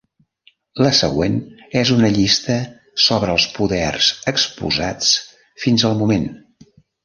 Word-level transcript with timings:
La 0.85 0.91
següent 0.99 1.35
és 1.81 1.91
una 1.97 2.09
llista 2.15 2.57
sobre 3.09 3.35
els 3.35 3.47
poders 3.61 4.11
exposats 4.35 5.15
fins 5.67 5.89
al 5.91 5.99
moment. 6.05 6.31